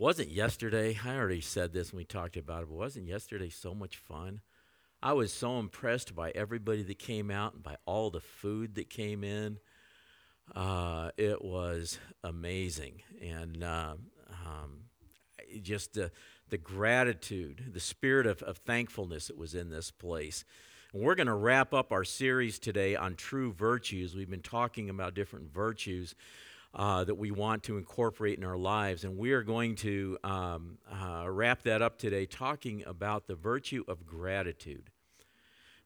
[0.00, 3.74] wasn't yesterday, I already said this when we talked about it, but wasn't yesterday so
[3.74, 4.40] much fun?
[5.02, 8.88] I was so impressed by everybody that came out and by all the food that
[8.88, 9.58] came in.
[10.56, 13.02] Uh, it was amazing.
[13.20, 13.96] And uh,
[14.46, 14.84] um,
[15.60, 16.10] just the,
[16.48, 20.46] the gratitude, the spirit of, of thankfulness that was in this place.
[20.94, 24.14] And we're going to wrap up our series today on true virtues.
[24.14, 26.14] We've been talking about different virtues
[26.74, 29.04] uh, that we want to incorporate in our lives.
[29.04, 33.84] And we are going to um, uh, wrap that up today talking about the virtue
[33.88, 34.90] of gratitude.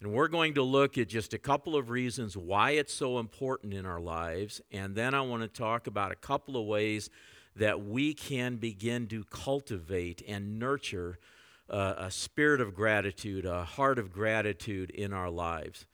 [0.01, 3.73] And we're going to look at just a couple of reasons why it's so important
[3.73, 4.61] in our lives.
[4.71, 7.09] And then I want to talk about a couple of ways
[7.57, 11.19] that we can begin to cultivate and nurture
[11.71, 15.87] uh, a spirit of gratitude, a heart of gratitude in our lives.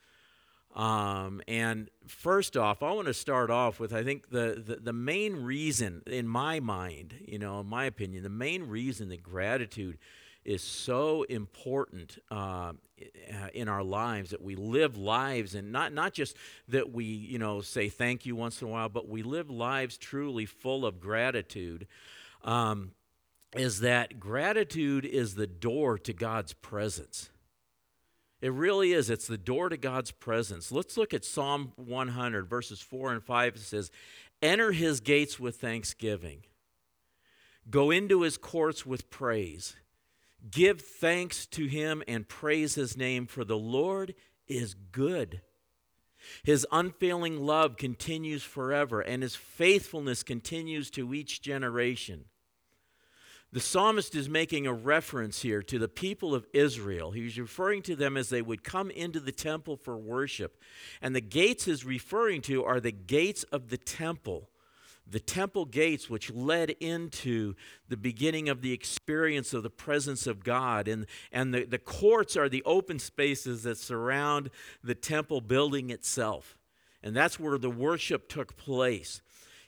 [0.75, 4.93] Um, and first off, I want to start off with I think the, the, the
[4.93, 9.97] main reason, in my mind, you know, in my opinion, the main reason that gratitude
[10.43, 12.73] is so important uh,
[13.53, 16.35] in our lives that we live lives and not, not just
[16.67, 19.97] that we you know say thank you once in a while but we live lives
[19.97, 21.87] truly full of gratitude
[22.43, 22.91] um,
[23.55, 27.30] is that gratitude is the door to god's presence
[28.41, 29.09] it really is.
[29.09, 30.71] It's the door to God's presence.
[30.71, 33.55] Let's look at Psalm 100, verses 4 and 5.
[33.55, 33.91] It says,
[34.41, 36.43] Enter his gates with thanksgiving,
[37.69, 39.75] go into his courts with praise.
[40.49, 44.15] Give thanks to him and praise his name, for the Lord
[44.47, 45.41] is good.
[46.43, 52.25] His unfailing love continues forever, and his faithfulness continues to each generation.
[53.53, 57.11] The psalmist is making a reference here to the people of Israel.
[57.11, 60.57] He's referring to them as they would come into the temple for worship.
[61.01, 64.49] And the gates he's referring to are the gates of the temple.
[65.05, 67.55] The temple gates, which led into
[67.89, 70.87] the beginning of the experience of the presence of God.
[70.87, 74.49] And, and the, the courts are the open spaces that surround
[74.81, 76.57] the temple building itself.
[77.03, 79.21] And that's where the worship took place.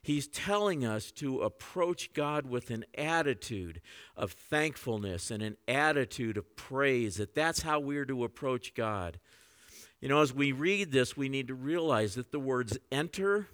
[0.03, 3.81] He's telling us to approach God with an attitude
[4.18, 9.18] of thankfulness and an attitude of praise, that that's how we're to approach God.
[10.02, 13.47] You know, as we read this, we need to realize that the words enter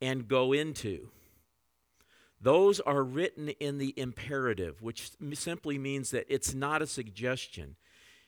[0.00, 1.08] and go into,
[2.40, 7.76] those are written in the imperative, which simply means that it's not a suggestion.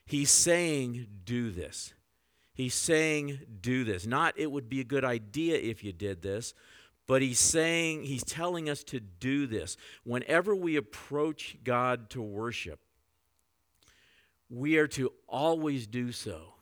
[0.05, 1.95] He's saying, do this.
[2.53, 4.07] He's saying, do this.
[4.07, 6.53] Not, it would be a good idea if you did this,
[7.13, 9.77] but he's saying, he's telling us to do this.
[10.03, 12.81] Whenever we approach God to worship,
[14.49, 16.55] we are to always do so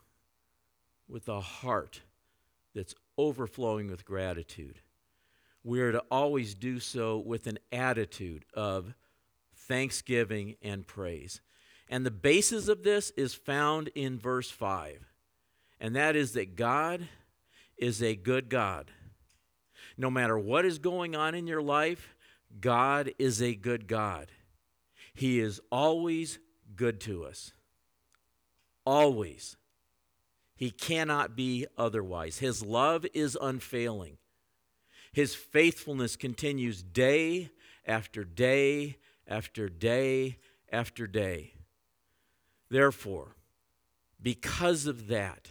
[1.09, 2.01] with a heart
[2.75, 4.81] that's overflowing with gratitude.
[5.63, 8.95] We are to always do so with an attitude of
[9.55, 11.41] thanksgiving and praise.
[11.89, 15.13] And the basis of this is found in verse 5.
[15.79, 17.07] And that is that God
[17.79, 18.91] is a good God
[20.01, 22.17] no matter what is going on in your life,
[22.59, 24.33] God is a good God.
[25.15, 26.39] He is always
[26.75, 27.53] good to us.
[28.87, 29.57] Always.
[30.57, 32.39] He cannot be otherwise.
[32.39, 34.17] His love is unfailing.
[35.13, 37.51] His faithfulness continues day
[37.87, 38.97] after day
[39.29, 40.39] after day
[40.73, 41.55] after day.
[42.71, 43.37] Therefore,
[44.23, 45.51] because of that,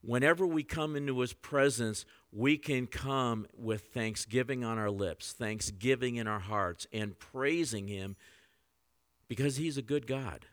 [0.00, 6.16] whenever we come into his presence, we can come with thanksgiving on our lips, thanksgiving
[6.16, 8.16] in our hearts, and praising him
[9.28, 10.46] because he's a good God.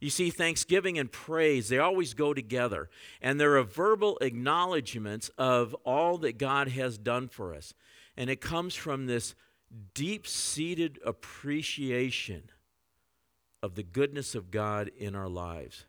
[0.00, 2.88] You see, thanksgiving and praise, they always go together.
[3.20, 7.74] And they're a verbal acknowledgments of all that God has done for us.
[8.16, 9.34] And it comes from this
[9.94, 12.50] deep seated appreciation
[13.62, 15.86] of the goodness of God in our lives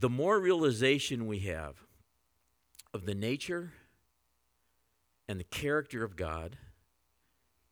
[0.00, 1.74] the more realization we have
[2.94, 3.72] of the nature
[5.28, 6.56] and the character of God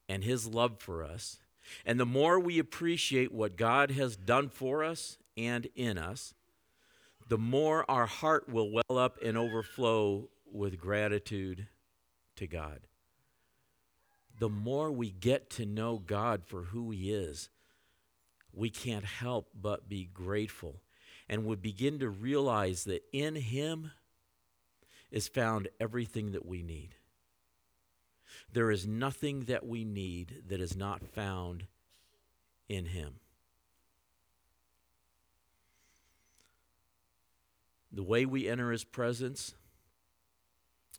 [0.09, 1.39] and His love for us,
[1.87, 6.35] and the more we appreciate what God has done for us and in us,
[7.29, 11.69] the more our heart will well up and overflow with gratitude
[12.37, 12.81] to God.
[14.39, 17.49] The more we get to know God for who He is,
[18.53, 20.83] we can't help but be grateful
[21.31, 23.93] and would begin to realize that in Him
[25.13, 26.97] is found everything that we need.
[28.53, 31.67] There is nothing that we need that is not found
[32.69, 33.15] in Him.
[37.93, 39.55] The way we enter His presence,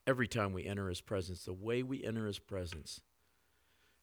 [0.07, 3.01] every time we enter His presence, the way we enter His presence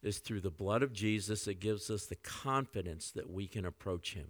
[0.03, 4.15] is through the blood of Jesus that gives us the confidence that we can approach
[4.15, 4.29] him.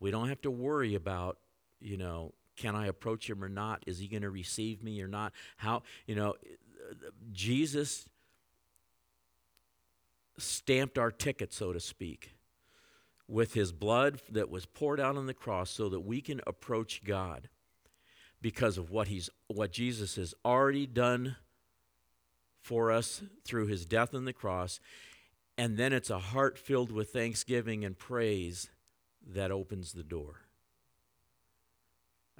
[0.00, 1.38] We don't have to worry about,
[1.80, 3.84] you know, can I approach him or not?
[3.86, 5.32] Is he going to receive me or not?
[5.56, 6.34] How, you know,
[7.32, 8.08] Jesus
[10.38, 12.34] stamped our ticket, so to speak,
[13.28, 17.04] with his blood that was poured out on the cross so that we can approach
[17.04, 17.48] God
[18.42, 21.36] because of what he's what Jesus has already done
[22.60, 24.80] for us through his death on the cross
[25.56, 28.70] and then it's a heart filled with thanksgiving and praise
[29.26, 30.40] that opens the door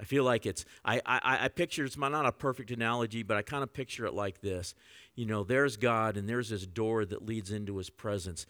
[0.01, 3.43] I feel like it's, I, I, I picture, it's not a perfect analogy, but I
[3.43, 4.73] kind of picture it like this.
[5.13, 8.47] You know, there's God and there's this door that leads into his presence.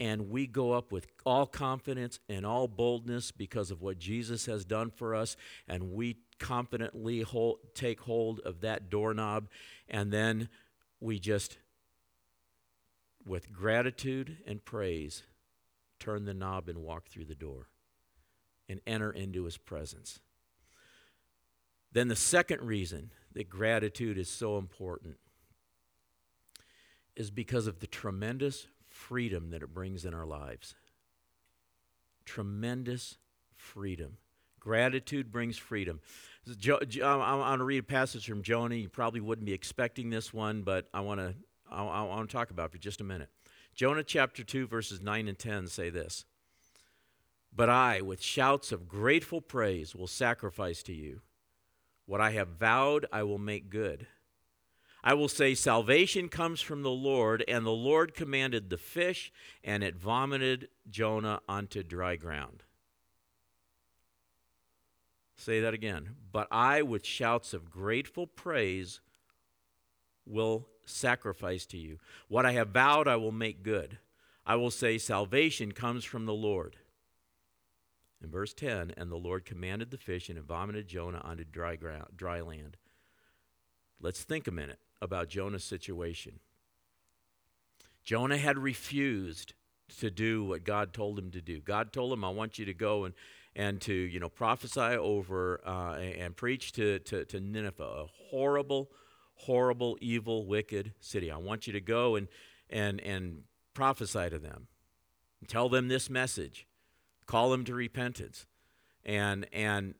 [0.00, 4.64] And we go up with all confidence and all boldness because of what Jesus has
[4.64, 5.36] done for us.
[5.68, 9.48] And we confidently hold, take hold of that doorknob.
[9.88, 10.48] And then
[11.00, 11.58] we just,
[13.26, 15.22] with gratitude and praise,
[16.00, 17.68] turn the knob and walk through the door
[18.68, 20.20] and enter into his presence.
[21.92, 25.18] Then, the second reason that gratitude is so important
[27.16, 30.74] is because of the tremendous freedom that it brings in our lives.
[32.24, 33.18] Tremendous
[33.56, 34.16] freedom.
[34.58, 36.00] Gratitude brings freedom.
[36.48, 38.76] I'm going to read a passage from Jonah.
[38.76, 41.34] You probably wouldn't be expecting this one, but I want to
[41.70, 43.28] I want to talk about it for just a minute.
[43.74, 46.24] Jonah chapter 2, verses 9 and 10 say this
[47.56, 51.20] But I, with shouts of grateful praise, will sacrifice to you.
[52.06, 54.06] What I have vowed, I will make good.
[55.02, 59.84] I will say, Salvation comes from the Lord, and the Lord commanded the fish, and
[59.84, 62.62] it vomited Jonah onto dry ground.
[65.36, 66.16] Say that again.
[66.32, 69.00] But I, with shouts of grateful praise,
[70.26, 71.98] will sacrifice to you.
[72.28, 73.98] What I have vowed, I will make good.
[74.46, 76.76] I will say, Salvation comes from the Lord.
[78.24, 81.76] In verse 10, and the Lord commanded the fish, and it vomited Jonah onto dry,
[81.76, 82.78] ground, dry land.
[84.00, 86.40] Let's think a minute about Jonah's situation.
[88.02, 89.52] Jonah had refused
[89.98, 91.60] to do what God told him to do.
[91.60, 93.12] God told him, I want you to go and,
[93.54, 98.90] and to, you know, prophesy over uh, and preach to, to, to Nineveh, a horrible,
[99.34, 101.30] horrible, evil, wicked city.
[101.30, 102.28] I want you to go and,
[102.70, 103.42] and, and
[103.74, 104.68] prophesy to them.
[105.46, 106.66] Tell them this message
[107.26, 108.46] call them to repentance.
[109.04, 109.94] And and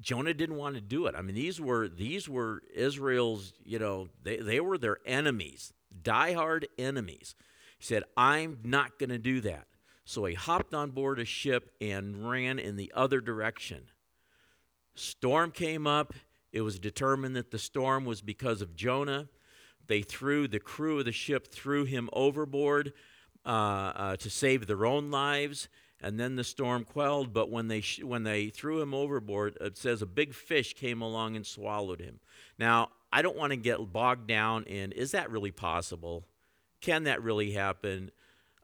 [0.00, 1.14] Jonah didn't want to do it.
[1.16, 5.72] I mean, these were these were Israel's, you know, they, they were their enemies,
[6.02, 7.34] diehard enemies.
[7.78, 9.66] He said, I'm not going to do that.
[10.04, 13.84] So he hopped on board a ship and ran in the other direction.
[14.94, 16.12] Storm came up.
[16.52, 19.28] It was determined that the storm was because of Jonah.
[19.86, 22.92] They threw the crew of the ship threw him overboard
[23.46, 25.68] uh, uh, to save their own lives
[26.00, 27.32] and then the storm quelled.
[27.32, 31.00] But when they, sh- when they threw him overboard, it says a big fish came
[31.00, 32.20] along and swallowed him.
[32.58, 36.26] Now, I don't want to get bogged down in is that really possible?
[36.80, 38.10] Can that really happen?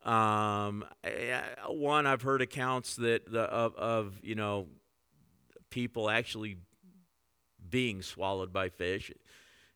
[0.05, 0.85] Um,
[1.69, 4.67] one, I've heard accounts that the, of, of you know
[5.71, 6.57] people actually
[7.69, 9.13] being swallowed by fish,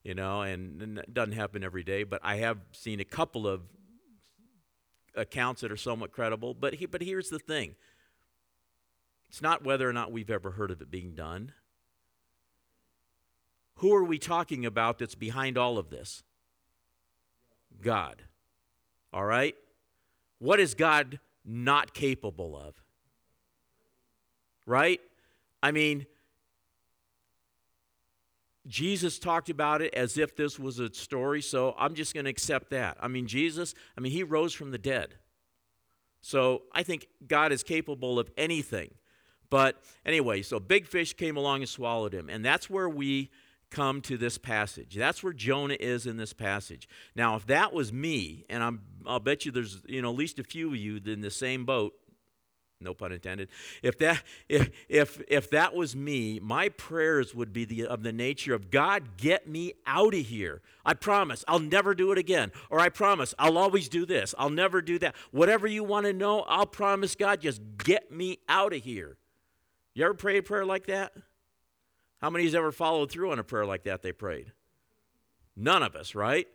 [0.03, 2.05] you know, and, and it doesn't happen every day.
[2.05, 3.63] But I have seen a couple of
[5.15, 6.55] accounts that are somewhat credible.
[6.55, 7.75] But, he, but here's the thing
[9.29, 11.53] it's not whether or not we've ever heard of it being done.
[13.77, 16.23] Who are we talking about that's behind all of this?
[17.83, 18.23] God.
[19.13, 19.57] All right?
[20.39, 22.75] What is God not capable of?
[24.67, 25.01] Right?
[25.63, 26.07] I mean,
[28.67, 32.31] Jesus talked about it as if this was a story, so I'm just going to
[32.31, 32.97] accept that.
[33.01, 35.15] I mean, Jesus, I mean, he rose from the dead.
[36.23, 38.95] So I think God is capable of anything.
[39.51, 42.31] But anyway, so big fish came along and swallowed him.
[42.31, 43.31] And that's where we
[43.71, 44.95] come to this passage.
[44.95, 46.89] That's where Jonah is in this passage.
[47.15, 50.39] Now, if that was me, and I'm, I'll bet you there's you know at least
[50.39, 51.93] a few of you in the same boat,
[52.81, 53.49] no pun intended.
[53.83, 58.13] If that if if if that was me my prayers would be the, of the
[58.13, 60.61] nature of god get me out of here.
[60.85, 62.53] I promise i'll never do it again.
[62.71, 64.35] Or i promise i'll always do this.
[64.39, 65.15] I'll never do that.
[65.31, 69.17] Whatever you want to know i'll promise god just get me out of here.
[69.95, 71.13] You ever prayed a prayer like that?
[72.21, 74.53] How many has ever followed through on a prayer like that they prayed?
[75.57, 76.49] None of us right?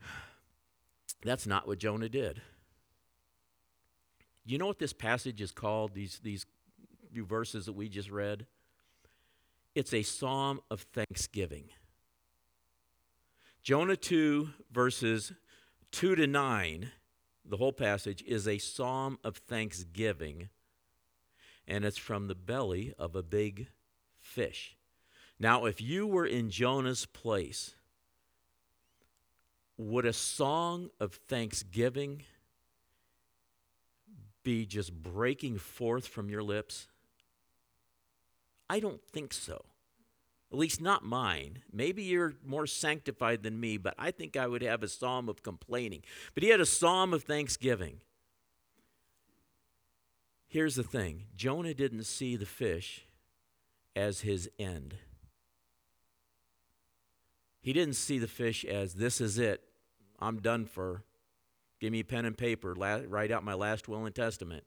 [1.22, 2.40] That's not what jonah did
[4.52, 6.46] you know what this passage is called, these, these
[7.12, 8.46] few verses that we just read?
[9.74, 11.64] It's a psalm of thanksgiving.
[13.62, 15.32] Jonah 2, verses
[15.90, 16.92] 2 to 9,
[17.44, 20.48] the whole passage, is a psalm of thanksgiving,
[21.66, 23.66] and it's from the belly of a big
[24.20, 24.76] fish.
[25.38, 27.74] Now, if you were in Jonah's place,
[29.76, 32.22] would a song of thanksgiving
[34.46, 36.86] be just breaking forth from your lips?
[38.70, 39.64] I don't think so.
[40.52, 41.62] At least not mine.
[41.72, 45.42] Maybe you're more sanctified than me, but I think I would have a psalm of
[45.42, 46.02] complaining.
[46.32, 48.00] But he had a psalm of thanksgiving.
[50.46, 53.04] Here's the thing Jonah didn't see the fish
[53.96, 54.94] as his end.
[57.60, 59.60] He didn't see the fish as this is it.
[60.20, 61.02] I'm done for.
[61.80, 62.74] Give me pen and paper.
[62.74, 64.64] La- write out my last will and testament.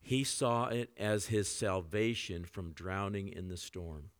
[0.00, 4.10] He saw it as his salvation from drowning in the storm.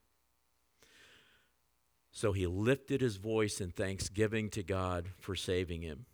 [2.10, 6.06] So he lifted his voice in thanksgiving to God for saving him.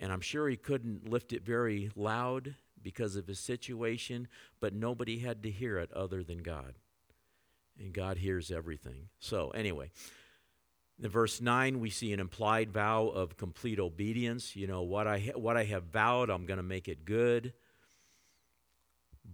[0.00, 4.28] And I'm sure he couldn't lift it very loud because of his situation,
[4.60, 6.74] but nobody had to hear it other than God.
[7.78, 9.08] And God hears everything.
[9.18, 9.90] So, anyway,
[11.02, 14.56] in verse 9, we see an implied vow of complete obedience.
[14.56, 17.52] You know, what I, what I have vowed, I'm going to make it good.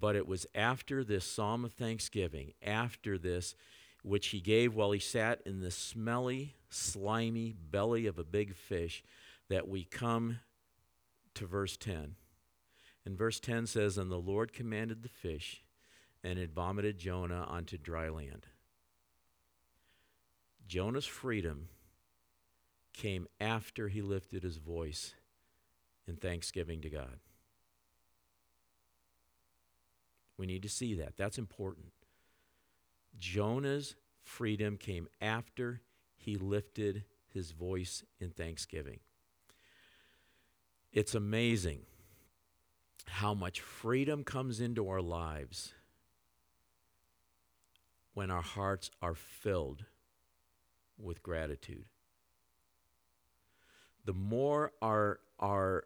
[0.00, 3.54] But it was after this psalm of thanksgiving, after this,
[4.02, 9.04] which he gave while he sat in the smelly, slimy belly of a big fish,
[9.48, 10.40] that we come
[11.34, 12.16] to verse 10.
[13.04, 15.62] And verse 10 says, And the Lord commanded the fish,
[16.24, 18.46] and it vomited Jonah onto dry land.
[20.66, 21.68] Jonah's freedom
[22.92, 25.14] came after he lifted his voice
[26.06, 27.18] in thanksgiving to God.
[30.36, 31.16] We need to see that.
[31.16, 31.92] That's important.
[33.18, 35.82] Jonah's freedom came after
[36.16, 39.00] he lifted his voice in thanksgiving.
[40.92, 41.82] It's amazing
[43.06, 45.72] how much freedom comes into our lives
[48.14, 49.84] when our hearts are filled
[50.98, 51.84] with gratitude.
[54.04, 55.84] The more our, our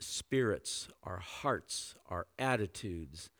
[0.00, 3.30] spirits, our hearts, our attitudes,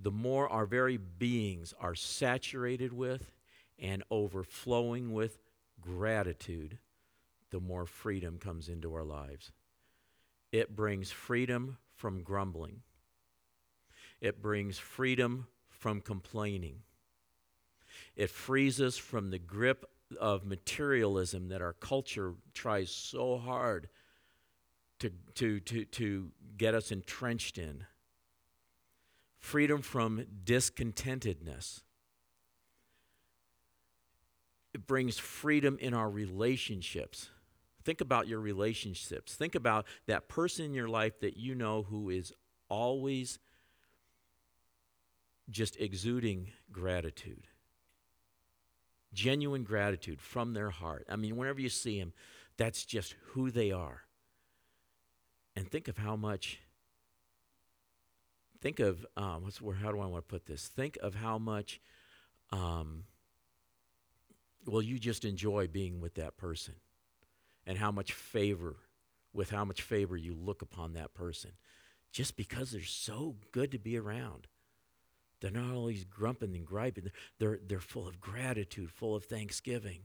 [0.00, 3.32] the more our very beings are saturated with
[3.78, 5.38] and overflowing with
[5.80, 6.78] gratitude,
[7.50, 9.52] the more freedom comes into our lives.
[10.52, 12.82] It brings freedom from grumbling,
[14.20, 16.82] it brings freedom from complaining.
[18.16, 19.84] It frees us from the grip
[20.16, 23.88] of materialism that our culture tries so hard
[25.00, 27.84] to, to, to, to get us entrenched in.
[29.38, 31.82] Freedom from discontentedness.
[34.72, 37.30] It brings freedom in our relationships.
[37.84, 39.34] Think about your relationships.
[39.34, 42.32] Think about that person in your life that you know who is
[42.68, 43.38] always
[45.50, 47.46] just exuding gratitude
[49.14, 51.06] genuine gratitude from their heart.
[51.08, 52.12] I mean, whenever you see them,
[52.56, 54.02] that's just who they are.
[55.56, 56.60] And think of how much.
[58.60, 59.60] Think of um, what's?
[59.80, 60.68] How do I want to put this?
[60.68, 61.80] Think of how much.
[62.50, 63.04] Um,
[64.66, 66.74] well, you just enjoy being with that person,
[67.66, 68.76] and how much favor,
[69.32, 71.52] with how much favor you look upon that person,
[72.12, 74.48] just because they're so good to be around.
[75.44, 80.04] They're not always grumping and griping, they're, they're full of gratitude, full of thanksgiving.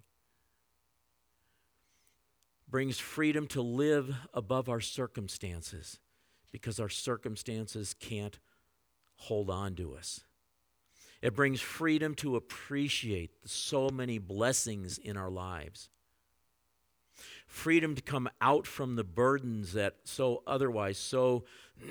[2.70, 5.98] Brings freedom to live above our circumstances
[6.52, 8.38] because our circumstances can't
[9.16, 10.26] hold on to us.
[11.22, 15.88] It brings freedom to appreciate so many blessings in our lives.
[17.48, 21.46] Freedom to come out from the burdens that so otherwise so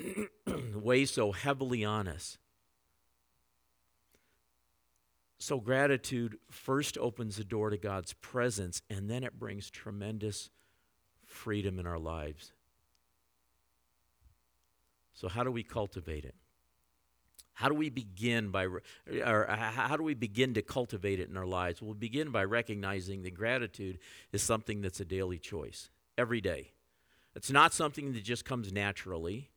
[0.75, 2.37] weigh so heavily on us.
[5.49, 10.51] So, gratitude first opens the door to God's presence, and then it brings tremendous
[11.25, 12.51] freedom in our lives.
[15.15, 16.35] So, how do we cultivate it?
[17.53, 21.35] How do we begin by, or uh, how do we begin to cultivate it in
[21.35, 21.81] our lives?
[21.81, 23.97] We'll begin by recognizing that gratitude
[24.31, 26.73] is something that's a daily choice, every day.
[27.35, 29.49] It's not something that just comes naturally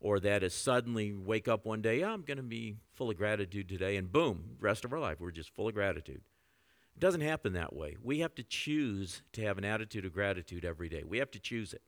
[0.00, 3.68] or that is suddenly wake up one day, I'm going to be full of gratitude
[3.68, 6.22] today, and boom, rest of our life, we're just full of gratitude.
[6.96, 7.96] It doesn't happen that way.
[8.02, 11.04] We have to choose to have an attitude of gratitude every day.
[11.06, 11.82] We have to choose it.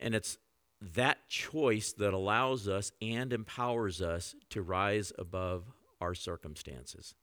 [0.00, 0.38] And it's
[0.80, 5.64] that choice that allows us and empowers us to rise above
[6.00, 7.14] our circumstances.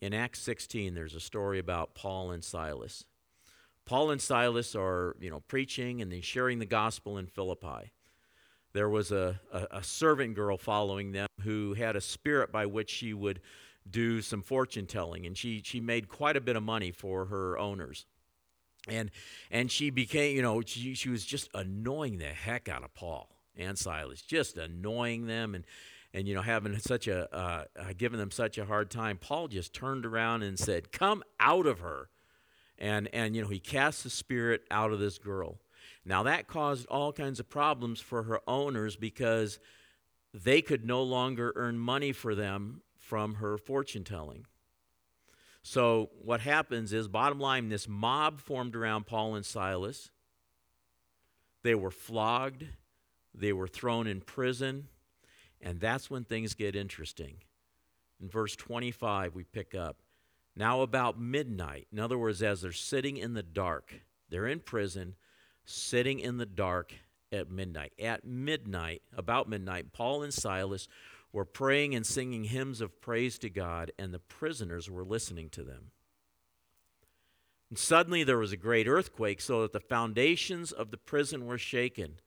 [0.00, 3.04] in Acts 16, there's a story about Paul and Silas.
[3.88, 7.90] Paul and Silas are, you know, preaching and then sharing the gospel in Philippi.
[8.74, 12.90] There was a, a, a servant girl following them who had a spirit by which
[12.90, 13.40] she would
[13.90, 17.58] do some fortune telling, and she, she made quite a bit of money for her
[17.58, 18.04] owners.
[18.86, 19.10] And,
[19.50, 23.30] and she became, you know, she, she was just annoying the heck out of Paul
[23.56, 25.54] and Silas, just annoying them.
[25.54, 25.64] And,
[26.12, 29.46] and you know having such a uh, uh, giving them such a hard time paul
[29.46, 32.08] just turned around and said come out of her
[32.78, 35.58] and and you know he cast the spirit out of this girl.
[36.04, 39.58] Now that caused all kinds of problems for her owners because
[40.32, 44.46] they could no longer earn money for them from her fortune telling.
[45.62, 50.10] So what happens is bottom line this mob formed around paul and silas.
[51.62, 52.64] They were flogged.
[53.34, 54.88] They were thrown in prison.
[55.60, 57.38] And that's when things get interesting.
[58.20, 59.96] In verse 25, we pick up.
[60.58, 63.94] Now, about midnight, in other words, as they're sitting in the dark,
[64.28, 65.14] they're in prison,
[65.64, 66.92] sitting in the dark
[67.30, 67.92] at midnight.
[67.96, 70.88] At midnight, about midnight, Paul and Silas
[71.32, 75.62] were praying and singing hymns of praise to God, and the prisoners were listening to
[75.62, 75.92] them.
[77.70, 81.58] And suddenly there was a great earthquake, so that the foundations of the prison were
[81.58, 82.18] shaken.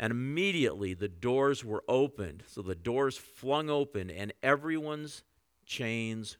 [0.00, 2.42] And immediately the doors were opened.
[2.48, 5.22] So the doors flung open, and everyone's
[5.64, 6.38] chains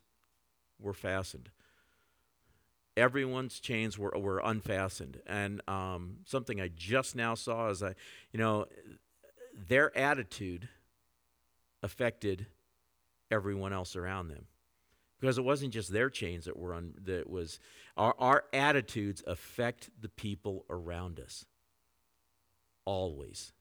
[0.79, 1.49] were fastened.
[2.95, 5.19] Everyone's chains were, were unfastened.
[5.25, 7.95] And um, something I just now saw is I,
[8.31, 8.65] you know,
[9.67, 10.69] their attitude
[11.81, 12.47] affected
[13.31, 14.45] everyone else around them
[15.19, 17.59] because it wasn't just their chains that were on that was
[17.97, 21.45] our, our attitudes affect the people around us
[22.85, 23.53] always.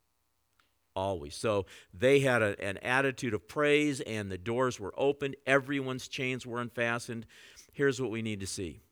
[0.95, 1.35] Always.
[1.35, 5.37] So they had a, an attitude of praise, and the doors were opened.
[5.47, 7.27] Everyone's chains were unfastened.
[7.73, 8.83] Here's what we need to see.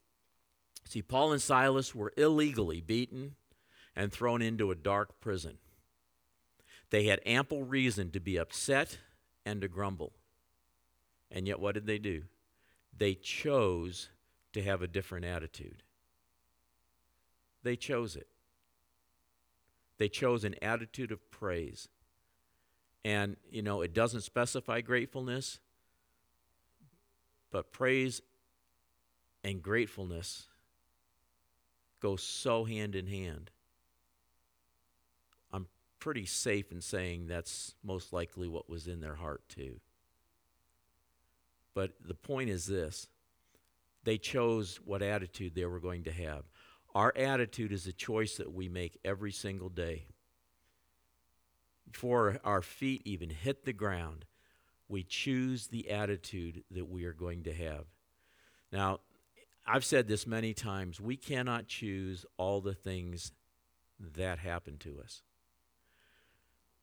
[0.88, 3.34] See, Paul and Silas were illegally beaten
[3.94, 5.58] and thrown into a dark prison.
[6.88, 8.98] They had ample reason to be upset
[9.44, 10.12] and to grumble.
[11.30, 12.24] And yet, what did they do?
[12.96, 14.08] They chose
[14.52, 15.82] to have a different attitude.
[17.62, 18.26] They chose it.
[20.00, 21.86] They chose an attitude of praise.
[23.04, 25.60] And, you know, it doesn't specify gratefulness,
[27.50, 28.22] but praise
[29.44, 30.46] and gratefulness
[32.00, 33.50] go so hand in hand.
[35.52, 35.66] I'm
[35.98, 39.80] pretty safe in saying that's most likely what was in their heart, too.
[41.74, 43.06] But the point is this
[44.04, 46.44] they chose what attitude they were going to have.
[46.94, 50.06] Our attitude is a choice that we make every single day.
[51.90, 54.24] Before our feet even hit the ground,
[54.88, 57.84] we choose the attitude that we are going to have.
[58.72, 59.00] Now,
[59.66, 63.32] I've said this many times we cannot choose all the things
[64.16, 65.22] that happen to us.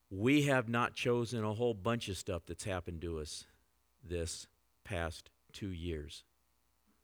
[0.10, 3.46] We have not chosen a whole bunch of stuff that's happened to us
[4.02, 4.48] this
[4.86, 6.24] past two years.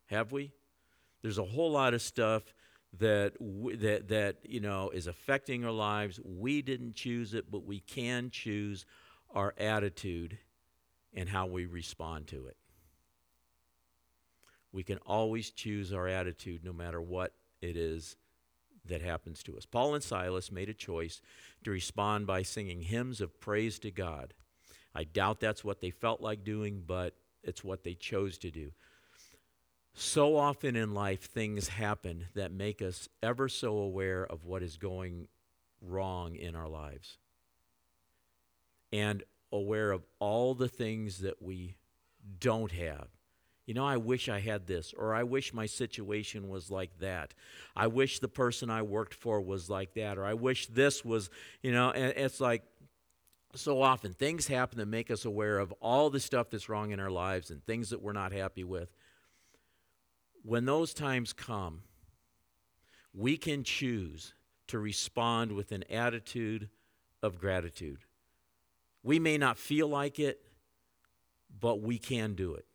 [0.06, 0.52] Have we?
[1.20, 2.54] There's a whole lot of stuff
[2.98, 6.20] that w- that that you know is affecting our lives.
[6.24, 8.86] We didn't choose it, but we can choose
[9.34, 10.38] our attitude
[11.12, 12.56] and how we respond to it.
[14.72, 18.16] We can always choose our attitude no matter what it is
[18.86, 19.66] that happens to us.
[19.66, 21.20] Paul and Silas made a choice
[21.62, 24.34] to respond by singing hymns of praise to God.
[24.94, 28.72] I doubt that's what they felt like doing, but it's what they chose to do.
[29.94, 34.76] So often in life, things happen that make us ever so aware of what is
[34.76, 35.28] going
[35.80, 37.18] wrong in our lives
[38.92, 41.76] and aware of all the things that we
[42.40, 43.06] don't have.
[43.66, 47.32] You know, I wish I had this, or I wish my situation was like that.
[47.76, 51.30] I wish the person I worked for was like that, or I wish this was,
[51.62, 52.62] you know, and it's like
[53.54, 56.98] so often things happen that make us aware of all the stuff that's wrong in
[56.98, 58.90] our lives and things that we're not happy with
[60.44, 61.82] when those times come,
[63.14, 64.34] we can choose
[64.68, 66.68] to respond with an attitude
[67.22, 67.98] of gratitude.
[69.02, 70.40] We may not feel like it,
[71.60, 72.66] but we can do it.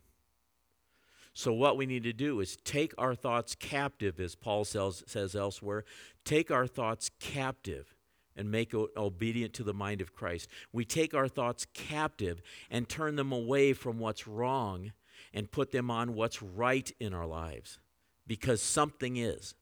[1.33, 5.85] So, what we need to do is take our thoughts captive, as Paul says, elsewhere,
[6.25, 7.95] take our thoughts captive
[8.35, 10.49] and make it obedient to the mind of Christ.
[10.73, 14.91] We take our thoughts captive and turn them away from what's wrong
[15.33, 17.79] and put them on what's right in our lives
[18.27, 19.55] because something is.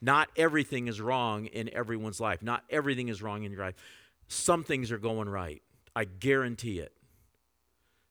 [0.00, 2.42] Not everything is wrong in everyone's life.
[2.42, 3.74] Not everything is wrong in your life.
[4.28, 5.60] Some things are going right.
[5.94, 6.92] I guarantee it.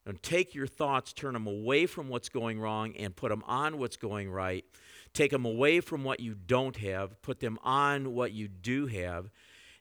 [0.05, 3.77] And take your thoughts, turn them away from what's going wrong, and put them on
[3.77, 4.65] what's going right.
[5.13, 9.29] Take them away from what you don't have, put them on what you do have.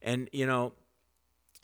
[0.02, 0.74] And, you know,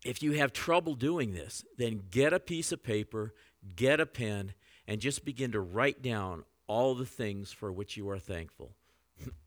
[0.05, 3.35] if you have trouble doing this, then get a piece of paper,
[3.77, 4.55] get a pen,
[4.87, 8.75] and just begin to write down all the things for which you are thankful.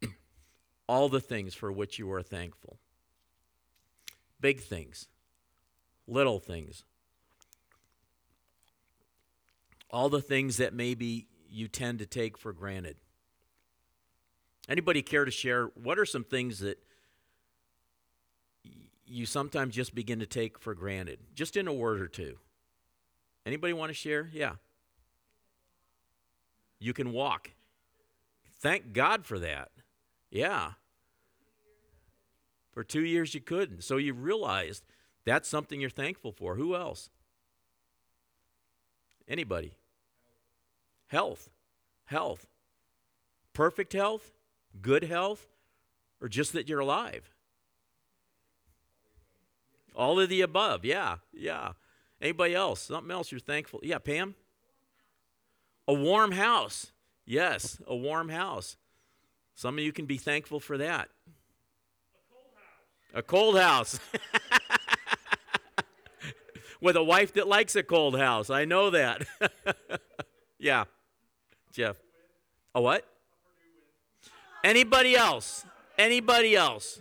[0.88, 2.78] all the things for which you are thankful.
[4.40, 5.08] Big things,
[6.08, 6.84] little things,
[9.90, 12.98] all the things that maybe you tend to take for granted.
[14.70, 16.78] Anybody care to share what are some things that
[19.06, 21.20] you sometimes just begin to take for granted?
[21.34, 22.38] Just in a word or two.
[23.46, 24.30] Anybody want to share?
[24.34, 24.54] Yeah.
[26.80, 27.52] You can walk.
[28.60, 29.70] Thank God for that.
[30.30, 30.72] Yeah.
[32.72, 33.84] For two years you couldn't.
[33.84, 34.84] So you realized
[35.26, 36.56] that's something you're thankful for.
[36.56, 37.10] Who else?
[39.28, 39.74] Anybody?
[41.08, 41.50] Health.
[42.06, 42.48] Health.
[43.54, 44.32] Perfect health?
[44.82, 45.48] Good health?
[46.22, 47.32] Or just that you're alive?
[49.96, 50.86] All of the above.
[50.86, 51.18] Yeah.
[51.34, 51.74] Yeah.
[52.22, 52.82] Anybody else?
[52.82, 53.80] Something else you're thankful?
[53.84, 54.36] Yeah, Pam?
[55.88, 56.92] A warm house.
[57.26, 58.78] Yes, a warm house.
[59.56, 61.10] Some of you can be thankful for that.
[63.14, 63.96] A cold house.
[63.96, 64.02] A cold house.
[66.82, 68.50] With a wife that likes a cold house.
[68.50, 69.26] I know that.
[70.60, 70.86] yeah.
[71.72, 71.98] Jeff.
[72.76, 73.06] A what?
[74.64, 75.66] Anybody else?
[75.98, 77.00] Anybody else?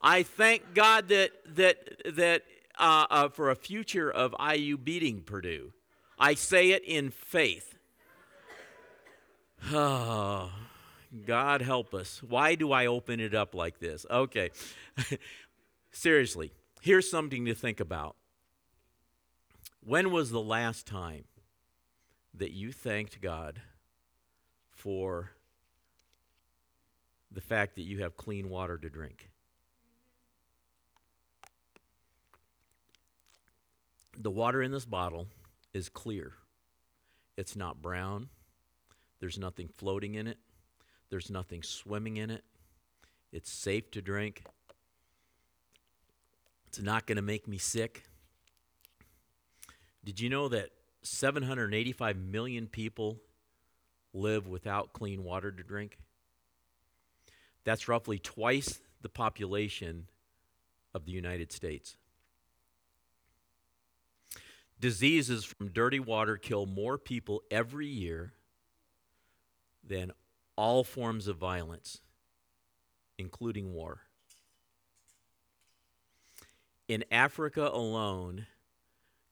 [0.00, 2.44] I thank God that that that
[2.78, 5.72] uh, uh, for a future of IU beating Purdue.
[6.18, 7.77] I say it in faith.
[9.72, 10.50] Oh,
[11.26, 12.22] God help us.
[12.22, 14.04] Why do I open it up like this?
[14.10, 14.50] Okay.
[15.90, 18.16] Seriously, here's something to think about.
[19.84, 21.24] When was the last time
[22.34, 23.62] that you thanked God
[24.70, 25.32] for
[27.32, 29.30] the fact that you have clean water to drink?
[34.18, 35.28] The water in this bottle
[35.72, 36.32] is clear.
[37.36, 38.28] It's not brown.
[39.20, 40.38] There's nothing floating in it.
[41.10, 42.44] There's nothing swimming in it.
[43.32, 44.44] It's safe to drink.
[46.68, 48.04] It's not going to make me sick.
[50.04, 50.70] Did you know that
[51.02, 53.20] 785 million people
[54.14, 55.98] live without clean water to drink?
[57.64, 60.06] That's roughly twice the population
[60.94, 61.96] of the United States.
[64.80, 68.32] Diseases from dirty water kill more people every year
[69.88, 70.12] than
[70.56, 72.00] all forms of violence,
[73.18, 74.00] including war.
[76.88, 78.46] In Africa alone,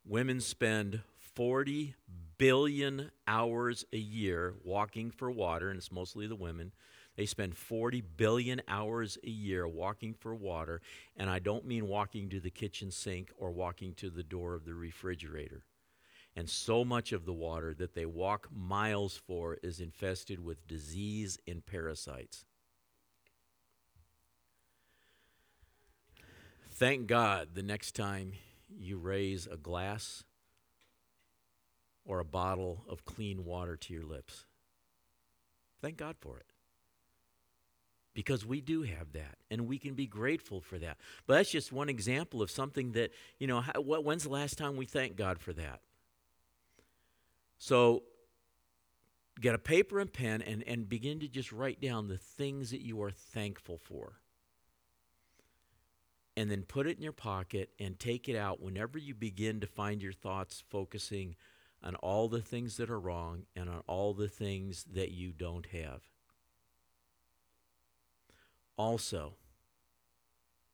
[0.05, 1.01] women spend
[1.35, 1.95] 40
[2.39, 6.73] billion hours a year walking for water, and it's mostly the women.
[7.17, 10.83] They spend 40 billion hours a year walking for water,
[11.17, 14.65] and I don't mean walking to the kitchen sink or walking to the door of
[14.67, 15.65] the refrigerator.
[16.37, 21.39] And so much of the water that they walk miles for is infested with disease
[21.49, 22.45] and parasites.
[26.71, 28.35] Thank God the next time
[28.79, 30.25] you raise a glass
[32.05, 34.45] or a bottle of clean water to your lips.
[35.81, 36.47] Thank God for it
[38.13, 40.99] because we do have that and we can be grateful for that.
[41.27, 44.85] But that's just one example of something that, you know, when's the last time we
[44.85, 45.81] thank God for that?
[47.59, 48.03] So
[49.41, 52.83] get a paper and pen and, and begin to just write down the things that
[52.83, 54.21] you are thankful for.
[56.37, 59.67] And then put it in your pocket and take it out whenever you begin to
[59.67, 61.35] find your thoughts focusing
[61.83, 65.67] on all the things that are wrong and on all the things that you don't
[65.67, 66.03] have
[68.77, 69.35] also.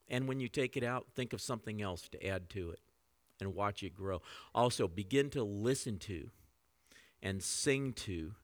[0.08, 2.80] And when you take it out, think of something else to add to it
[3.40, 4.20] and watch it grow.
[4.54, 6.30] Also, begin to listen to
[7.22, 8.34] and sing to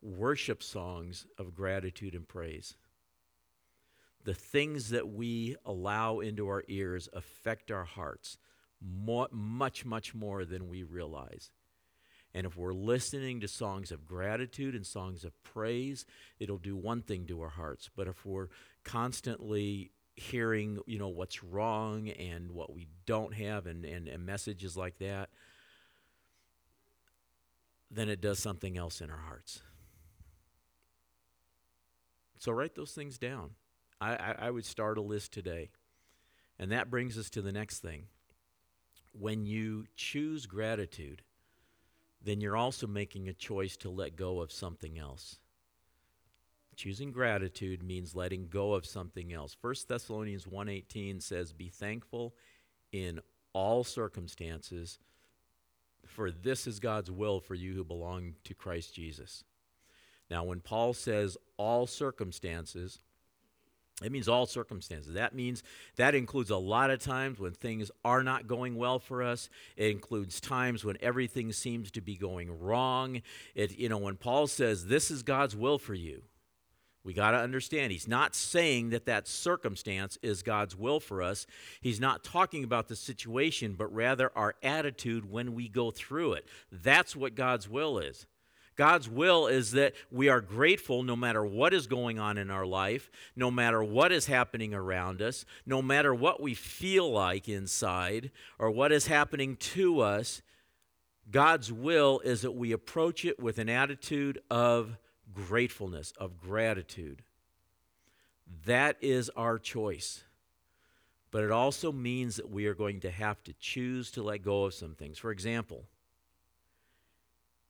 [0.00, 2.76] worship songs of gratitude and praise.
[4.24, 8.38] The things that we allow into our ears affect our hearts
[8.80, 11.50] more, much, much more than we realize.
[12.34, 16.04] And if we're listening to songs of gratitude and songs of praise,
[16.38, 17.90] it'll do one thing to our hearts.
[17.96, 18.48] But if we're
[18.84, 24.76] constantly hearing, you know, what's wrong and what we don't have and, and, and messages
[24.76, 25.30] like that,
[27.90, 29.62] then it does something else in our hearts.
[32.38, 33.50] So write those things down.
[34.00, 35.70] I, I, I would start a list today.
[36.58, 38.04] And that brings us to the next thing.
[39.12, 41.22] When you choose gratitude,
[42.22, 45.38] then you're also making a choice to let go of something else.
[46.76, 49.56] Choosing gratitude means letting go of something else.
[49.60, 52.36] 1 Thessalonians 1:18 says, "Be thankful
[52.92, 53.20] in
[53.52, 55.00] all circumstances,
[56.18, 59.44] for this is God's will for you who belong to Christ Jesus."
[60.28, 62.98] Now, when Paul says all circumstances,
[64.02, 65.14] it means all circumstances.
[65.14, 65.62] That means
[65.94, 69.48] that includes a lot of times when things are not going well for us.
[69.76, 73.22] It includes times when everything seems to be going wrong.
[73.54, 76.24] It, you know, when Paul says this is God's will for you,
[77.04, 81.46] we got to understand he's not saying that that circumstance is God's will for us.
[81.80, 86.46] He's not talking about the situation, but rather our attitude when we go through it.
[86.70, 88.26] That's what God's will is.
[88.78, 92.64] God's will is that we are grateful no matter what is going on in our
[92.64, 98.30] life, no matter what is happening around us, no matter what we feel like inside
[98.56, 100.42] or what is happening to us.
[101.28, 104.96] God's will is that we approach it with an attitude of
[105.32, 107.22] gratefulness, of gratitude.
[108.64, 110.24] That is our choice.
[111.30, 114.64] But it also means that we are going to have to choose to let go
[114.64, 115.18] of some things.
[115.18, 115.84] For example,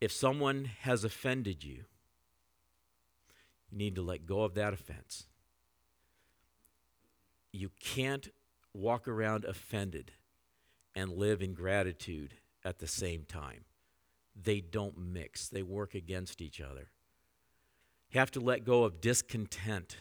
[0.01, 1.85] if someone has offended you,
[3.71, 5.27] you need to let go of that offense.
[7.53, 8.29] You can't
[8.73, 10.13] walk around offended
[10.95, 13.65] and live in gratitude at the same time.
[14.41, 16.91] They don't mix, they work against each other.
[18.11, 19.97] You have to let go of discontent.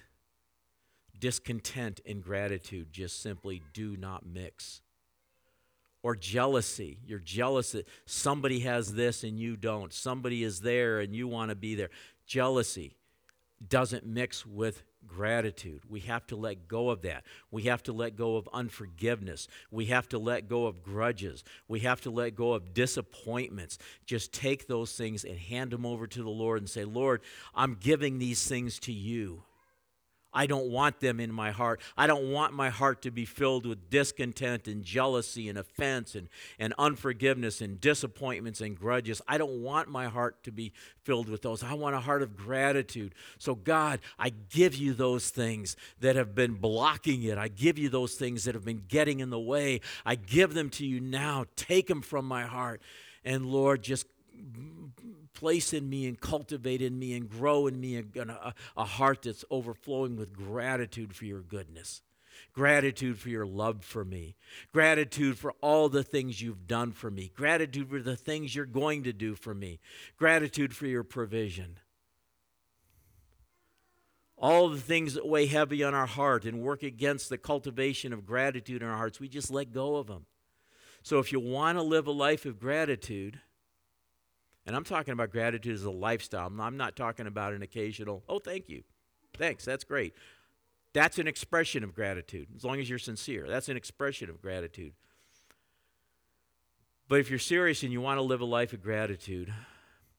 [1.19, 4.81] Discontent and gratitude just simply do not mix
[6.03, 6.99] or jealousy.
[7.05, 9.91] You're jealous that somebody has this and you don't.
[9.91, 11.89] Somebody is there and you want to be there.
[12.25, 12.95] Jealousy
[13.67, 15.83] doesn't mix with gratitude.
[15.89, 17.23] We have to let go of that.
[17.51, 19.47] We have to let go of unforgiveness.
[19.71, 21.43] We have to let go of grudges.
[21.67, 23.77] We have to let go of disappointments.
[24.05, 27.21] Just take those things and hand them over to the Lord and say, Lord,
[27.55, 29.43] I'm giving these things to you.
[30.37, 31.81] I don't want them in my heart.
[31.97, 36.29] I don't want my heart to be filled with discontent and jealousy and offense and,
[36.59, 39.19] and unforgiveness and disappointments and grudges.
[39.27, 41.63] I don't want my heart to be filled with those.
[41.63, 43.15] I want a heart of gratitude.
[43.39, 47.39] So, God, I give you those things that have been blocking it.
[47.39, 49.81] I give you those things that have been getting in the way.
[50.05, 51.45] I give them to you now.
[51.55, 52.79] Take them from my heart.
[53.25, 54.05] And, Lord, just
[55.37, 59.21] place in me and cultivate in me and grow in me a, a, a, heart
[59.21, 62.01] that's overflowing with gratitude for your goodness,
[62.53, 64.35] gratitude for your love for me,
[64.73, 69.03] gratitude for all the things you've done for me, gratitude for the things you're going
[69.03, 69.79] to do for me,
[70.17, 71.77] gratitude for your provision.
[74.39, 78.25] All the things that weigh heavy on our heart and work against the cultivation of
[78.25, 80.25] gratitude in our hearts, we just let go of them.
[81.03, 83.39] So, if you want to live a life of gratitude,
[84.67, 86.51] and I'm talking about gratitude as a lifestyle.
[86.59, 88.83] I'm not talking about an occasional, oh, thank you.
[89.37, 90.13] Thanks, that's great.
[90.93, 93.47] That's an expression of gratitude, as long as you're sincere.
[93.47, 94.93] That's an expression of gratitude.
[97.07, 99.53] But if you're serious and you want to live a life of gratitude,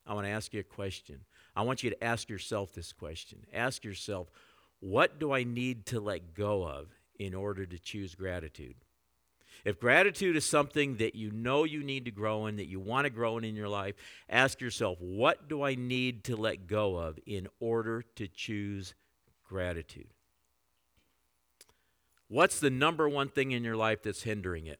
[0.07, 1.19] I want to ask you a question.
[1.55, 3.45] I want you to ask yourself this question.
[3.53, 4.31] Ask yourself,
[4.79, 6.87] what do I need to let go of
[7.19, 8.75] in order to choose gratitude?
[9.65, 13.05] If gratitude is something that you know you need to grow in, that you want
[13.05, 13.95] to grow in in your life,
[14.29, 18.93] ask yourself, what do I need to let go of in order to choose
[19.47, 20.07] gratitude?
[22.27, 24.79] What's the number one thing in your life that's hindering it?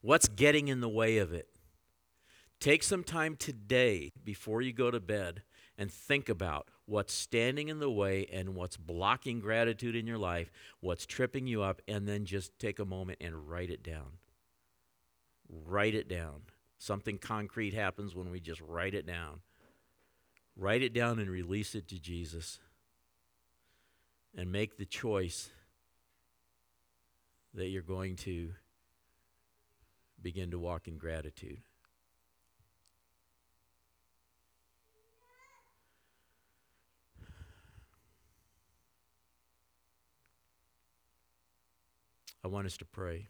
[0.00, 1.48] What's getting in the way of it?
[2.60, 5.42] Take some time today before you go to bed
[5.76, 10.50] and think about what's standing in the way and what's blocking gratitude in your life,
[10.80, 14.18] what's tripping you up, and then just take a moment and write it down.
[15.48, 16.42] Write it down.
[16.78, 19.40] Something concrete happens when we just write it down.
[20.56, 22.58] Write it down and release it to Jesus.
[24.36, 25.50] And make the choice
[27.54, 28.50] that you're going to
[30.20, 31.60] begin to walk in gratitude.
[42.44, 43.28] I want us to pray.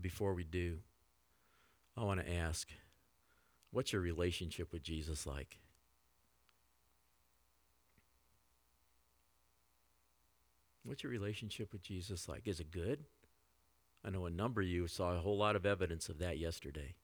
[0.00, 0.78] Before we do,
[1.96, 2.68] I want to ask
[3.70, 5.58] what's your relationship with Jesus like?
[10.84, 12.48] What's your relationship with Jesus like?
[12.48, 13.04] Is it good?
[14.04, 16.94] I know a number of you saw a whole lot of evidence of that yesterday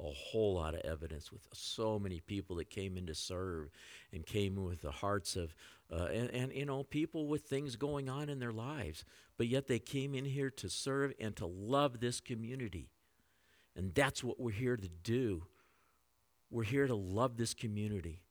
[0.00, 3.70] a whole lot of evidence with so many people that came in to serve
[4.12, 5.54] and came with the hearts of
[5.92, 9.04] uh, and, and you know people with things going on in their lives
[9.36, 12.88] but yet they came in here to serve and to love this community
[13.76, 15.44] And that's what we're here to do.
[16.50, 18.22] We're here to love this community.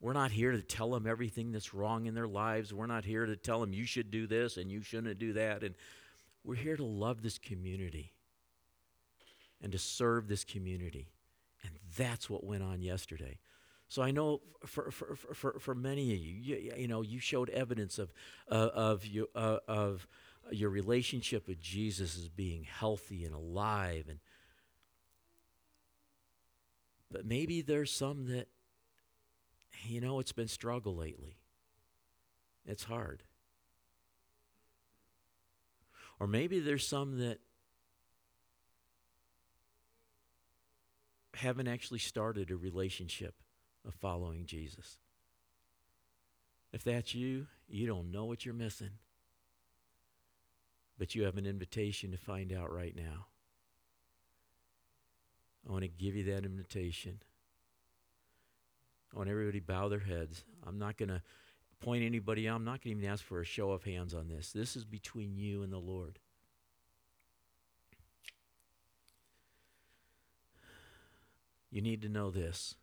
[0.00, 2.72] We're not here to tell them everything that's wrong in their lives.
[2.72, 5.62] We're not here to tell them you should do this and you shouldn't do that.
[5.62, 5.74] And
[6.44, 8.12] we're here to love this community
[9.62, 11.10] and to serve this community.
[11.62, 13.38] And that's what went on yesterday.
[13.88, 17.50] So I know for, for, for, for many of you, you, you know, you showed
[17.50, 18.12] evidence of,
[18.50, 20.06] uh, of, you, uh, of
[20.50, 24.06] your relationship with Jesus as being healthy and alive.
[24.08, 24.20] And,
[27.10, 28.46] but maybe there's some that,
[29.82, 31.36] you know, it's been struggle lately.
[32.64, 33.24] It's hard.
[36.20, 37.40] Or maybe there's some that
[41.40, 43.34] haven't actually started a relationship
[43.86, 44.98] of following Jesus.
[46.72, 48.90] If that's you, you don't know what you're missing.
[50.98, 53.26] But you have an invitation to find out right now.
[55.66, 57.22] I want to give you that invitation.
[59.12, 60.44] I want everybody to bow their heads.
[60.66, 61.22] I'm not going to
[61.80, 62.56] point anybody out.
[62.56, 64.52] I'm not going to even ask for a show of hands on this.
[64.52, 66.18] This is between you and the Lord.
[71.70, 72.74] You need to know this.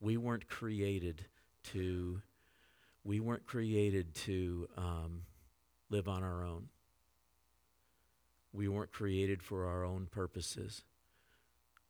[0.00, 1.26] We weren't created
[1.72, 2.22] to
[3.02, 5.22] we weren't created to um,
[5.88, 6.68] live on our own.
[8.52, 10.82] We weren't created for our own purposes.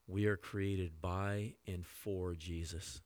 [0.06, 3.00] We are created by and for Jesus.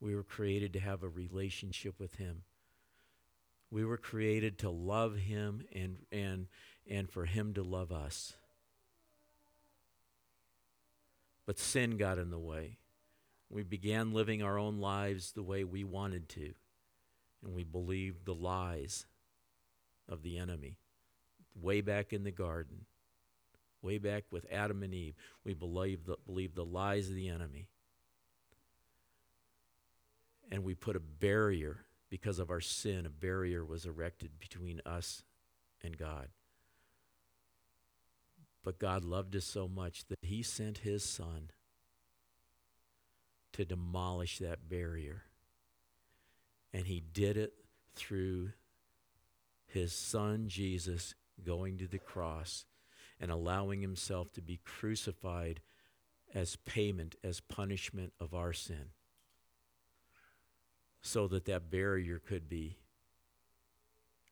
[0.00, 2.42] We were created to have a relationship with Him.
[3.70, 6.46] We were created to love Him and, and,
[6.88, 8.34] and for Him to love us.
[11.46, 12.78] But sin got in the way.
[13.50, 16.54] We began living our own lives the way we wanted to,
[17.44, 19.04] and we believed the lies
[20.08, 20.78] of the enemy.
[21.54, 22.86] Way back in the garden,
[23.82, 27.68] way back with Adam and Eve, we believed the, believed the lies of the enemy.
[30.50, 35.24] And we put a barrier, because of our sin, a barrier was erected between us
[35.82, 36.28] and God.
[38.64, 41.50] But God loved us so much that he sent his son
[43.52, 45.24] to demolish that barrier.
[46.72, 47.52] And he did it
[47.94, 48.52] through
[49.66, 52.64] his son Jesus going to the cross
[53.20, 55.60] and allowing himself to be crucified
[56.34, 58.90] as payment, as punishment of our sin,
[61.02, 62.78] so that that barrier could be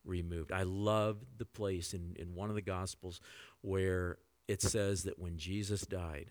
[0.05, 0.53] removed.
[0.53, 3.21] I love the place in, in one of the Gospels
[3.61, 6.31] where it says that when Jesus died,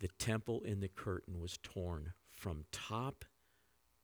[0.00, 3.24] the temple in the curtain was torn from top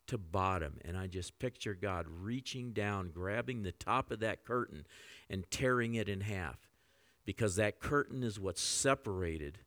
[0.06, 0.78] to bottom.
[0.84, 4.86] And I just picture God reaching down, grabbing the top of that curtain,
[5.28, 6.68] and tearing it in half.
[7.24, 9.58] Because that curtain is what separated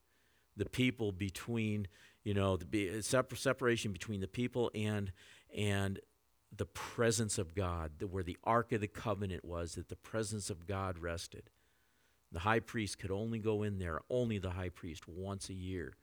[0.58, 1.88] the people between,
[2.24, 5.12] you know, the separation between the people and,
[5.56, 6.00] and
[6.56, 10.68] the presence of God, where the Ark of the Covenant was, that the presence of
[10.68, 11.50] God rested.
[12.32, 15.96] The high priest could only go in there, only the high priest, once a year.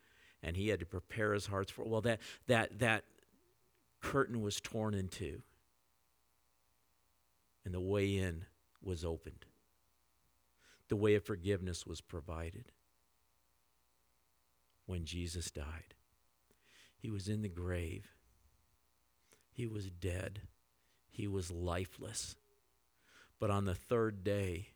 [0.42, 3.04] And he had to prepare his hearts for well that that that
[4.00, 5.42] curtain was torn in two.
[7.64, 8.46] And the way in
[8.82, 9.44] was opened.
[10.88, 12.72] The way of forgiveness was provided.
[14.86, 15.94] When Jesus died,
[16.96, 18.08] he was in the grave.
[19.60, 20.40] He was dead.
[21.10, 22.34] He was lifeless.
[23.38, 24.68] But on the third day,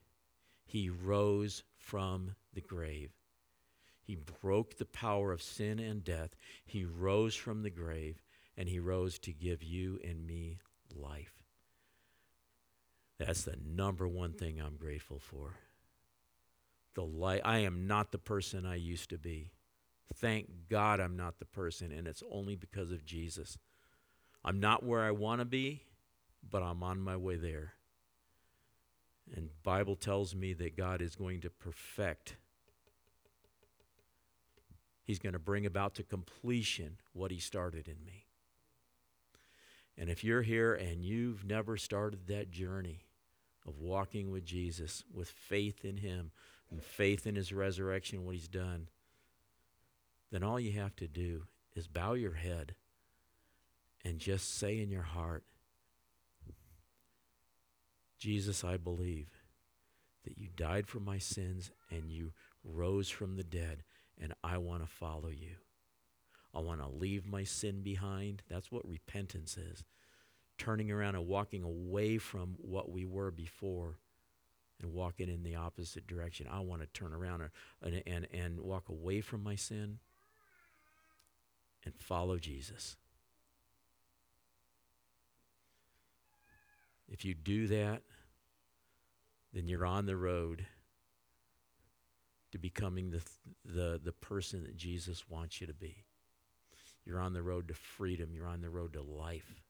[0.67, 3.11] he rose from the grave.
[4.03, 6.37] He broke the power of sin and death.
[6.67, 8.21] He rose from the grave,
[8.59, 10.59] and he rose to give you and me
[10.95, 11.33] life.
[13.19, 15.55] That's the number one thing I'm grateful for.
[16.95, 17.41] The light.
[17.43, 19.51] I am not the person I used to be.
[20.17, 23.57] Thank God I'm not the person, and it's only because of Jesus.
[24.45, 25.83] I'm not where I want to be,
[26.49, 27.75] but I'm on my way there.
[29.35, 32.37] And Bible tells me that God is going to perfect
[35.05, 38.25] He's going to bring about to completion what he started in me.
[39.97, 43.05] And if you're here and you've never started that journey
[43.69, 46.33] of walking with Jesus, with faith in him
[46.71, 48.89] and faith in his resurrection, what he's done,
[50.33, 51.45] then all you have to do
[51.77, 52.75] is bow your head
[54.05, 55.45] and just say in your heart,
[58.19, 59.29] Jesus, I believe
[60.25, 62.33] that you died for my sins and you
[62.65, 63.83] rose from the dead,
[64.21, 65.57] and I want to follow you.
[66.55, 68.43] I want to leave my sin behind.
[68.49, 69.85] That's what repentance is
[70.59, 73.99] turning around and walking away from what we were before
[74.81, 76.47] and walking in the opposite direction.
[76.51, 77.43] I want to turn around
[77.83, 79.99] and, and, and walk away from my sin
[81.85, 82.97] and follow Jesus.
[87.09, 88.03] If you do that,
[89.53, 90.67] then you're on the road
[92.53, 93.23] to becoming the,
[93.65, 96.05] the, the person that Jesus wants you to be.
[97.05, 98.31] You're on the road to freedom.
[98.33, 99.63] You're on the road to life.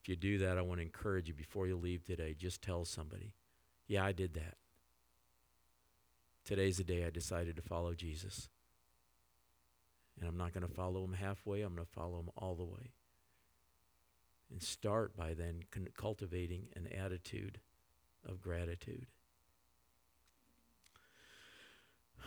[0.00, 2.84] If you do that, I want to encourage you before you leave today, just tell
[2.84, 3.32] somebody,
[3.88, 4.56] yeah, I did that.
[6.44, 8.48] Today's the day I decided to follow Jesus.
[10.18, 12.64] And I'm not going to follow him halfway, I'm going to follow him all the
[12.64, 12.92] way.
[14.50, 15.62] And start by then
[15.94, 17.60] cultivating an attitude
[18.26, 19.06] of gratitude.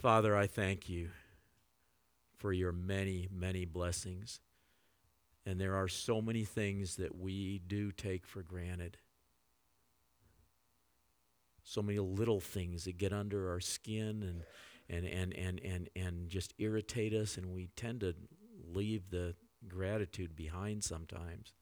[0.00, 1.10] Father, I thank you
[2.36, 4.40] for your many, many blessings.
[5.44, 8.98] And there are so many things that we do take for granted.
[11.64, 14.42] So many little things that get under our skin and,
[14.88, 18.14] and, and, and, and, and just irritate us, and we tend to
[18.72, 19.34] leave the
[19.66, 21.52] gratitude behind sometimes.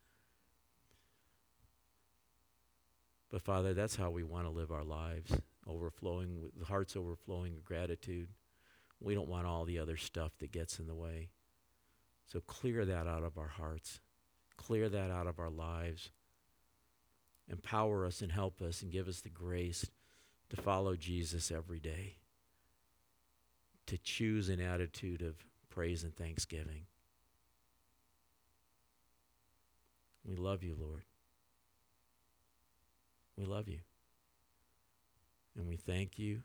[3.30, 5.32] But Father, that's how we want to live our lives
[5.68, 8.28] overflowing, with hearts overflowing with gratitude.
[9.00, 11.30] We don't want all the other stuff that gets in the way.
[12.26, 14.00] So clear that out of our hearts,
[14.56, 16.10] clear that out of our lives.
[17.48, 19.90] Empower us and help us and give us the grace
[20.50, 22.16] to follow Jesus every day,
[23.86, 26.86] to choose an attitude of praise and thanksgiving.
[30.26, 31.04] We love you, Lord.
[33.36, 33.80] We love you.
[35.56, 36.42] And we thank you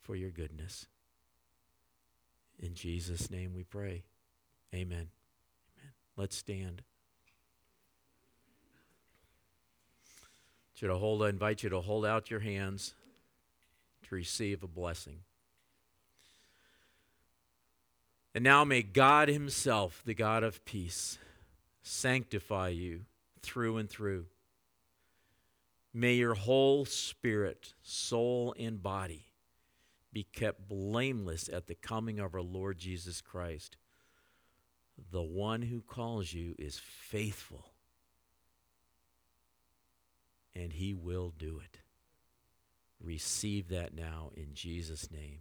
[0.00, 0.86] for your goodness.
[2.58, 4.04] In Jesus' name we pray.
[4.74, 4.96] Amen.
[4.96, 5.08] Amen.
[6.16, 6.82] Let's stand.
[11.22, 12.94] I invite you to hold out your hands
[14.08, 15.18] to receive a blessing.
[18.34, 21.18] And now may God Himself, the God of peace,
[21.82, 23.02] sanctify you
[23.42, 24.26] through and through.
[25.92, 29.26] May your whole spirit, soul, and body
[30.12, 33.76] be kept blameless at the coming of our Lord Jesus Christ.
[35.10, 37.72] The one who calls you is faithful,
[40.54, 41.78] and he will do it.
[43.00, 45.40] Receive that now in Jesus' name.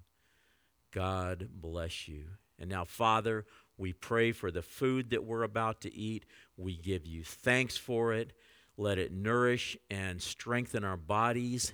[0.91, 2.25] God bless you.
[2.57, 3.45] And now, Father,
[3.81, 6.27] we pray for the food that we're about to eat.
[6.55, 8.31] We give you thanks for it.
[8.77, 11.73] Let it nourish and strengthen our bodies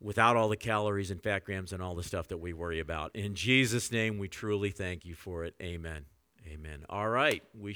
[0.00, 3.14] without all the calories and fat grams and all the stuff that we worry about.
[3.14, 5.54] In Jesus' name, we truly thank you for it.
[5.62, 6.06] Amen.
[6.48, 6.84] Amen.
[6.88, 7.42] All right.
[7.56, 7.74] We